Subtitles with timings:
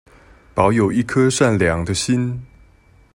[0.55, 2.43] 保有一顆善良的心